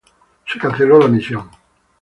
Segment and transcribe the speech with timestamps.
[0.51, 1.47] Se canceló la misión.